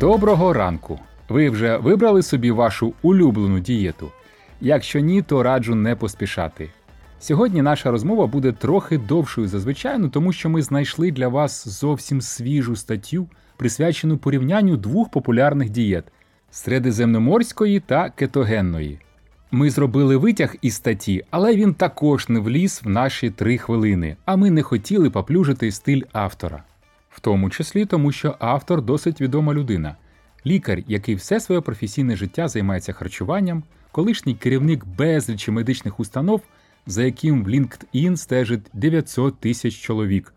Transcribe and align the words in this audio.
Доброго 0.00 0.52
ранку! 0.52 0.98
Ви 1.28 1.50
вже 1.50 1.76
вибрали 1.76 2.22
собі 2.22 2.50
вашу 2.50 2.94
улюблену 3.02 3.60
дієту? 3.60 4.10
Якщо 4.60 5.00
ні, 5.00 5.22
то 5.22 5.42
раджу 5.42 5.74
не 5.74 5.96
поспішати. 5.96 6.70
Сьогодні 7.18 7.62
наша 7.62 7.90
розмова 7.90 8.26
буде 8.26 8.52
трохи 8.52 8.98
довшою 8.98 9.48
за 9.48 9.60
звичайну, 9.60 10.08
тому 10.08 10.32
що 10.32 10.50
ми 10.50 10.62
знайшли 10.62 11.10
для 11.10 11.28
вас 11.28 11.68
зовсім 11.68 12.20
свіжу 12.20 12.76
статтю, 12.76 13.28
присвячену 13.56 14.18
порівнянню 14.18 14.76
двох 14.76 15.10
популярних 15.10 15.70
дієт 15.70 16.04
середземноморської 16.50 17.80
та 17.80 18.10
кетогенної. 18.10 18.98
Ми 19.50 19.70
зробили 19.70 20.16
витяг 20.16 20.54
із 20.62 20.74
статті, 20.74 21.24
але 21.30 21.56
він 21.56 21.74
також 21.74 22.28
не 22.28 22.40
вліз 22.40 22.80
в 22.84 22.88
наші 22.88 23.30
три 23.30 23.58
хвилини, 23.58 24.16
а 24.24 24.36
ми 24.36 24.50
не 24.50 24.62
хотіли 24.62 25.10
поплюжити 25.10 25.72
стиль 25.72 26.02
автора. 26.12 26.62
В 27.18 27.20
тому 27.20 27.50
числі 27.50 27.86
тому, 27.86 28.12
що 28.12 28.36
автор 28.38 28.82
досить 28.82 29.20
відома 29.20 29.54
людина, 29.54 29.96
лікар, 30.46 30.82
який 30.86 31.14
все 31.14 31.40
своє 31.40 31.60
професійне 31.60 32.16
життя 32.16 32.48
займається 32.48 32.92
харчуванням, 32.92 33.62
колишній 33.92 34.34
керівник 34.34 34.84
безлічі 34.86 35.50
медичних 35.50 36.00
установ, 36.00 36.40
за 36.86 37.04
яким 37.04 37.44
в 37.44 37.48
LinkedIn 37.48 38.16
стежить 38.16 38.60
900 38.72 39.40
тисяч 39.40 39.74
чоловік. 39.74 40.34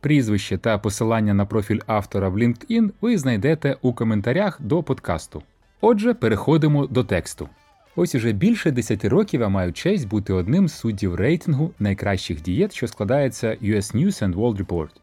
Прізвище 0.00 0.58
та 0.58 0.78
посилання 0.78 1.34
на 1.34 1.46
профіль 1.46 1.80
автора 1.86 2.28
в 2.28 2.38
LinkedIn 2.38 2.90
ви 3.00 3.18
знайдете 3.18 3.76
у 3.82 3.92
коментарях 3.92 4.60
до 4.62 4.82
подкасту. 4.82 5.42
Отже, 5.80 6.14
переходимо 6.14 6.86
до 6.86 7.04
тексту. 7.04 7.48
Ось 7.96 8.14
уже 8.14 8.32
більше 8.32 8.70
10 8.70 9.04
років 9.04 9.40
я 9.40 9.48
маю 9.48 9.72
честь 9.72 10.08
бути 10.08 10.32
одним 10.32 10.68
з 10.68 10.74
суддів 10.74 11.14
рейтингу 11.14 11.70
найкращих 11.78 12.42
дієт, 12.42 12.74
що 12.74 12.88
складається 12.88 13.48
US 13.62 13.96
News 13.96 14.24
and 14.24 14.34
World 14.34 14.66
Report. 14.66 15.01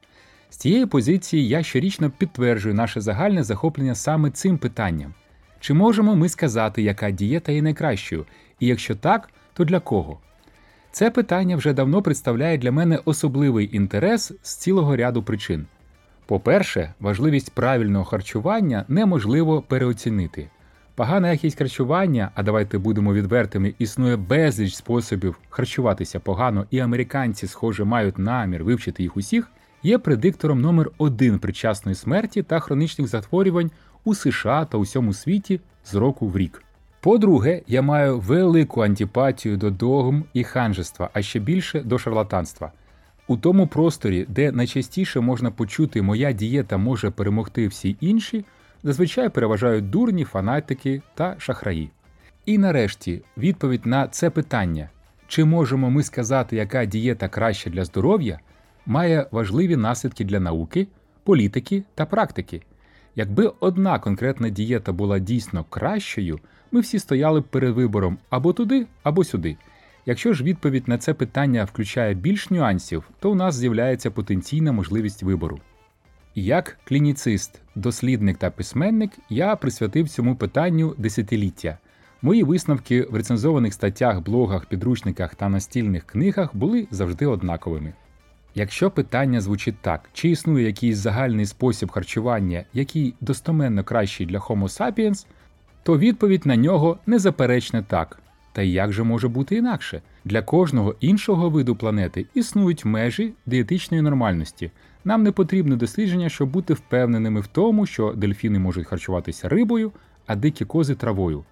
З 0.50 0.58
цієї 0.58 0.86
позиції 0.86 1.48
я 1.48 1.64
щорічно 1.64 2.10
підтверджую 2.10 2.76
наше 2.76 3.02
загальне 3.02 3.44
захоплення 3.44 3.96
саме 3.96 4.32
цим 4.32 4.58
питанням. 4.58 5.14
Чи 5.60 5.74
можемо 5.74 6.16
ми 6.16 6.30
сказати, 6.30 6.82
яка 6.82 7.12
дієта 7.12 7.52
є 7.52 7.62
найкращою, 7.62 8.26
і 8.60 8.68
якщо 8.68 8.96
так, 8.96 9.30
то 9.54 9.66
для 9.66 9.80
кого? 9.80 10.20
Це 10.92 11.12
питання 11.12 11.56
вже 11.56 11.74
давно 11.74 12.02
представляє 12.02 12.58
для 12.58 12.72
мене 12.72 13.00
особливий 13.06 13.76
інтерес 13.78 14.32
з 14.42 14.56
цілого 14.56 14.96
ряду 14.96 15.24
причин. 15.24 15.66
По-перше, 16.26 16.94
важливість 17.00 17.52
правильного 17.52 18.06
харчування 18.06 18.86
неможливо 18.88 19.62
переоцінити. 19.62 20.50
Погана 20.96 21.32
якість 21.32 21.58
харчування, 21.58 22.32
а 22.36 22.44
давайте 22.44 22.78
будемо 22.78 23.14
відвертими, 23.14 23.74
існує 23.80 24.16
безліч 24.16 24.76
способів 24.76 25.36
харчуватися 25.50 26.20
погано, 26.20 26.66
і 26.72 26.80
американці, 26.80 27.48
схоже, 27.48 27.84
мають 27.84 28.18
намір 28.18 28.64
вивчити 28.64 29.04
їх 29.04 29.18
усіх, 29.18 29.52
є 29.84 29.98
предиктором 29.98 30.62
номер 30.62 30.92
один 30.98 31.40
причасної 31.40 31.96
смерті 31.96 32.44
та 32.44 32.60
хронічних 32.60 33.08
захворювань 33.08 33.72
у 34.04 34.16
США 34.16 34.66
та 34.66 34.78
усьому 34.78 35.14
світі 35.14 35.60
з 35.86 35.96
року 35.96 36.28
в 36.28 36.38
рік. 36.38 36.64
По-друге, 37.02 37.62
я 37.68 37.82
маю 37.82 38.20
велику 38.20 38.82
антипатію 38.82 39.58
до 39.58 39.70
догм 39.70 40.24
і 40.34 40.44
ханжества, 40.44 41.10
а 41.14 41.22
ще 41.22 41.40
більше 41.40 41.80
до 41.80 41.98
шарлатанства. 41.98 42.72
У 43.28 43.38
тому 43.38 43.68
просторі, 43.68 44.26
де 44.30 44.52
найчастіше 44.52 45.20
можна 45.20 45.52
почути 45.52 46.02
моя 46.02 46.32
дієта 46.32 46.78
може 46.78 47.12
перемогти 47.12 47.68
всі 47.68 47.96
інші, 48.00 48.46
зазвичай 48.84 49.30
переважають 49.30 49.90
дурні, 49.90 50.24
фанатики 50.24 51.02
та 51.16 51.36
шахраї. 51.38 51.90
І 52.46 52.58
нарешті 52.58 53.22
відповідь 53.38 53.86
на 53.86 54.08
це 54.08 54.30
питання: 54.30 54.90
чи 55.28 55.46
можемо 55.46 55.90
ми 55.90 56.04
сказати, 56.04 56.56
яка 56.56 56.86
дієта 56.86 57.28
краща 57.28 57.70
для 57.70 57.86
здоров'я, 57.86 58.40
має 58.86 59.28
важливі 59.32 59.76
наслідки 59.76 60.26
для 60.26 60.40
науки, 60.40 60.88
політики 61.24 61.84
та 61.96 62.06
практики. 62.06 62.62
Якби 63.16 63.54
одна 63.60 64.00
конкретна 64.00 64.50
дієта 64.50 64.92
була 64.92 65.20
дійсно 65.20 65.66
кращою, 65.70 66.40
ми 66.72 66.80
всі 66.80 67.00
стояли 67.00 67.40
б 67.40 67.44
перед 67.44 67.76
вибором 67.76 68.18
або 68.30 68.54
туди, 68.54 68.88
або 69.04 69.24
сюди. 69.24 69.58
Якщо 70.06 70.34
ж 70.34 70.44
відповідь 70.44 70.88
на 70.88 70.98
це 70.98 71.14
питання 71.14 71.64
включає 71.64 72.14
більш 72.14 72.50
нюансів, 72.50 73.10
то 73.20 73.32
у 73.32 73.36
нас 73.36 73.56
з'являється 73.56 74.12
потенційна 74.12 74.72
можливість 74.72 75.24
вибору. 75.24 75.60
Як 76.36 76.78
клініцист, 76.84 77.62
дослідник 77.76 78.38
та 78.38 78.52
письменник, 78.52 79.12
я 79.30 79.56
присвятив 79.56 80.10
цьому 80.10 80.36
питанню 80.36 80.96
десятиліття. 80.98 81.78
Мої 82.22 82.44
висновки 82.44 83.02
в 83.02 83.16
рецензованих 83.16 83.74
статтях, 83.74 84.22
блогах, 84.22 84.66
підручниках 84.66 85.36
та 85.36 85.50
настільних 85.50 86.04
книгах 86.04 86.56
були 86.56 86.88
завжди 86.92 87.26
однаковими. 87.26 87.94
Якщо 88.56 88.92
питання 88.92 89.42
звучить 89.42 89.76
так, 89.82 90.10
чи 90.14 90.30
існує 90.30 90.66
якийсь 90.66 90.98
загальний 90.98 91.46
спосіб 91.46 91.92
харчування, 91.92 92.64
який 92.74 93.14
достоменно 93.22 93.84
кращий 93.84 94.26
для 94.26 94.40
Homo 94.40 94.64
sapiens, 94.64 95.26
то 95.84 95.98
відповідь 95.98 96.46
на 96.46 96.56
нього 96.56 96.98
незаперечне 97.06 97.84
так. 97.84 98.20
Та 98.54 98.62
як 98.62 98.94
же 98.94 99.04
може 99.04 99.28
бути 99.28 99.56
інакше? 99.56 100.02
Для 100.26 100.42
кожного 100.42 100.96
іншого 101.00 101.50
виду 101.50 101.76
планети 101.76 102.26
існують 102.34 102.86
межі 102.86 103.34
дієтичної 103.46 104.04
нормальності. 104.04 104.72
Нам 105.06 105.24
не 105.24 105.32
потрібне 105.32 105.76
дослідження, 105.76 106.30
щоб 106.30 106.50
бути 106.50 106.74
впевненими 106.74 107.40
в 107.40 107.48
тому, 107.48 107.86
що 107.86 108.14
дельфіни 108.14 108.60
можуть 108.60 108.88
харчуватися 108.88 109.50
рибою, 109.50 109.92
а 110.28 110.36
дикі 110.36 110.66
кози 110.66 110.96
травою. 110.96 111.44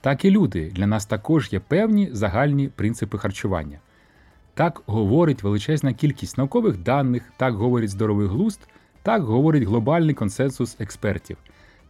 Так 0.00 0.24
і 0.24 0.30
люди 0.30 0.70
для 0.74 0.86
нас 0.86 1.06
також 1.06 1.52
є 1.52 1.60
певні 1.60 2.08
загальні 2.12 2.68
принципи 2.68 3.18
харчування. 3.18 3.78
Так 4.54 4.82
говорить 4.86 5.42
величезна 5.42 5.92
кількість 5.92 6.38
наукових 6.38 6.76
даних, 6.76 7.22
так 7.36 7.54
говорить 7.54 7.90
здоровий 7.90 8.26
глузд, 8.26 8.60
так 9.02 9.22
говорить 9.22 9.62
глобальний 9.62 10.14
консенсус 10.14 10.76
експертів. 10.78 11.36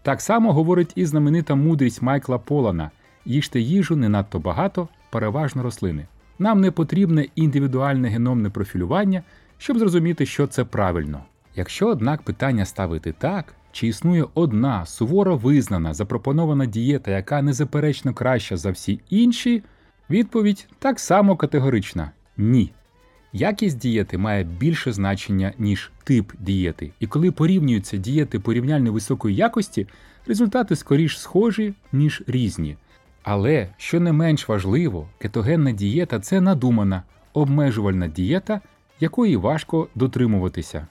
Так 0.03 0.21
само 0.21 0.53
говорить 0.53 0.93
і 0.95 1.07
знаменита 1.07 1.55
мудрість 1.55 2.03
Майкла 2.03 2.39
Полана 2.39 2.91
їжте 3.25 3.61
їжу 3.61 3.97
не 3.97 4.09
надто 4.09 4.39
багато, 4.39 4.89
переважно 5.11 5.63
рослини. 5.63 6.07
Нам 6.39 6.61
не 6.61 6.71
потрібне 6.71 7.27
індивідуальне 7.35 8.09
геномне 8.09 8.51
профілювання, 8.51 9.23
щоб 9.59 9.79
зрозуміти, 9.79 10.27
що 10.27 10.47
це 10.47 10.65
правильно. 10.65 11.25
Якщо, 11.57 11.89
однак, 11.89 12.23
питання 12.23 12.65
ставити 12.65 13.13
так, 13.13 13.55
чи 13.73 13.87
існує 13.87 14.25
одна 14.35 14.87
суворо 14.87 15.37
визнана 15.37 15.95
запропонована 15.95 16.67
дієта, 16.67 17.11
яка 17.11 17.43
незаперечно 17.43 18.15
краща 18.15 18.57
за 18.57 18.71
всі 18.71 19.01
інші, 19.11 19.63
відповідь 20.11 20.69
так 20.79 21.01
само 21.01 21.37
категорична 21.37 22.11
ні. 22.37 22.71
Якість 23.33 23.79
дієти 23.79 24.19
має 24.19 24.45
більше 24.45 24.93
значення, 24.93 25.53
ніж 25.59 25.91
тип 26.05 26.33
дієти, 26.39 26.91
і 27.01 27.07
коли 27.07 27.31
порівнюються 27.31 27.97
дієти 27.97 28.41
порівняльно 28.41 28.93
високої 28.93 29.37
якості, 29.37 29.87
результати 30.27 30.77
скоріш 30.77 31.19
схожі, 31.19 31.75
ніж 31.93 32.23
різні. 32.27 32.77
Але, 33.23 33.69
що 33.77 34.01
не 34.01 34.13
менш 34.13 34.49
важливо, 34.49 35.09
кетогенна 35.19 35.73
дієта 35.73 36.21
це 36.21 36.41
надумана, 36.41 37.03
обмежувальна 37.33 38.09
дієта, 38.09 38.61
якої 39.01 39.37
важко 39.37 39.89
дотримуватися. 39.95 40.87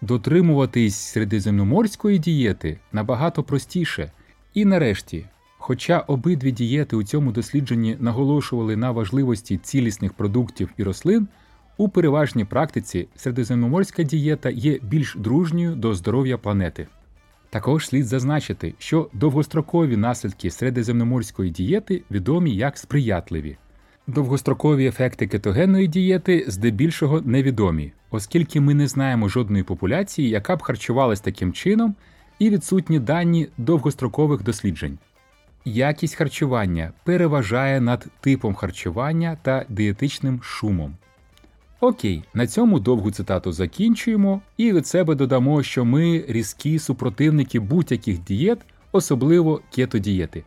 Дотримуватись 0.00 0.96
середземноморської 0.96 2.18
дієти 2.18 2.78
набагато 2.92 3.42
простіше. 3.42 4.12
І 4.54 4.64
нарешті, 4.64 5.26
хоча 5.70 5.98
обидві 5.98 6.52
дієти 6.52 6.96
у 6.96 7.02
цьому 7.02 7.32
дослідженні 7.32 7.96
наголошували 8.00 8.76
на 8.76 8.90
важливості 8.90 9.58
цілісних 9.58 10.12
продуктів 10.12 10.70
і 10.76 10.82
рослин, 10.82 11.28
у 11.76 11.88
переважній 11.88 12.44
практиці 12.44 13.08
середземноморська 13.16 14.02
дієта 14.02 14.50
є 14.50 14.78
більш 14.82 15.16
дружньою 15.18 15.74
до 15.74 15.94
здоров'я 15.94 16.38
планети. 16.38 16.86
Також 17.50 17.86
слід 17.86 18.06
зазначити, 18.06 18.74
що 18.78 19.08
довгострокові 19.12 19.96
наслідки 19.96 20.50
середземноморської 20.50 21.50
дієти 21.50 22.02
відомі 22.10 22.54
як 22.54 22.78
сприятливі. 22.78 23.56
Довгострокові 24.06 24.86
ефекти 24.86 25.26
кетогенної 25.26 25.86
дієти 25.86 26.44
здебільшого 26.48 27.20
невідомі, 27.20 27.92
оскільки 28.10 28.60
ми 28.60 28.74
не 28.74 28.88
знаємо 28.88 29.28
жодної 29.28 29.64
популяції, 29.64 30.28
яка 30.28 30.56
б 30.56 30.62
харчувалась 30.62 31.20
таким 31.20 31.52
чином, 31.52 31.94
і 32.38 32.50
відсутні 32.50 32.98
дані 32.98 33.48
довгострокових 33.58 34.42
досліджень. 34.42 34.98
Якість 35.70 36.14
харчування 36.14 36.92
переважає 37.04 37.80
над 37.80 38.06
типом 38.20 38.54
харчування 38.54 39.36
та 39.42 39.64
дієтичним 39.68 40.42
шумом. 40.42 40.94
Окей, 41.80 42.24
на 42.34 42.46
цьому 42.46 42.80
довгу 42.80 43.10
цитату 43.10 43.52
закінчуємо, 43.52 44.40
і 44.56 44.72
від 44.72 44.86
себе 44.86 45.14
додамо, 45.14 45.62
що 45.62 45.84
ми 45.84 46.24
різкі 46.28 46.78
супротивники 46.78 47.60
будь-яких 47.60 48.24
дієт, 48.24 48.58
особливо 48.92 49.60
кетодієти. 49.74 50.44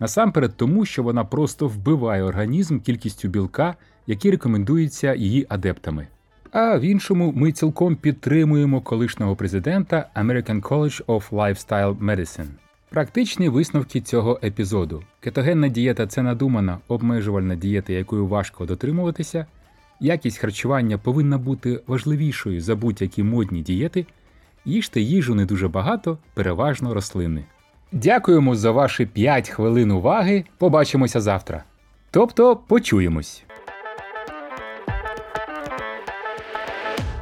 Насамперед 0.00 0.56
тому, 0.56 0.84
що 0.84 1.02
вона 1.02 1.24
просто 1.24 1.68
вбиває 1.68 2.22
організм 2.22 2.78
кількістю 2.80 3.28
білка, 3.28 3.74
які 4.06 4.30
рекомендуються 4.30 5.14
її 5.14 5.46
адептами. 5.48 6.06
А 6.50 6.78
в 6.78 6.80
іншому 6.80 7.32
ми 7.36 7.52
цілком 7.52 7.96
підтримуємо 7.96 8.80
колишнього 8.80 9.36
президента 9.36 10.08
American 10.16 10.60
College 10.60 11.04
of 11.04 11.30
Lifestyle 11.30 11.98
Medicine. 11.98 12.65
Практичні 12.90 13.48
висновки 13.48 14.00
цього 14.00 14.40
епізоду: 14.42 15.02
кетогенна 15.20 15.68
дієта 15.68 16.06
це 16.06 16.22
надумана 16.22 16.78
обмежувальна 16.88 17.54
дієта, 17.54 17.92
якою 17.92 18.26
важко 18.26 18.66
дотримуватися. 18.66 19.46
Якість 20.00 20.38
харчування 20.38 20.98
повинна 20.98 21.38
бути 21.38 21.80
важливішою 21.86 22.60
за 22.60 22.76
будь-які 22.76 23.22
модні 23.22 23.62
дієти. 23.62 24.06
Їжте 24.64 25.00
їжу 25.00 25.34
не 25.34 25.46
дуже 25.46 25.68
багато, 25.68 26.18
переважно 26.34 26.94
рослини. 26.94 27.44
Дякуємо 27.92 28.54
за 28.54 28.70
ваші 28.70 29.06
5 29.06 29.48
хвилин 29.48 29.90
уваги. 29.90 30.44
Побачимося 30.58 31.20
завтра. 31.20 31.64
Тобто 32.10 32.56
почуємось. 32.56 33.45